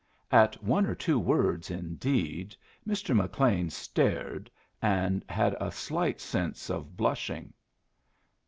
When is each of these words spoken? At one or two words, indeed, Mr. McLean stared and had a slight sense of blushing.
At 0.31 0.63
one 0.63 0.87
or 0.87 0.95
two 0.95 1.19
words, 1.19 1.69
indeed, 1.69 2.55
Mr. 2.87 3.15
McLean 3.15 3.69
stared 3.69 4.49
and 4.81 5.23
had 5.29 5.55
a 5.59 5.71
slight 5.71 6.19
sense 6.19 6.71
of 6.71 6.97
blushing. 6.97 7.53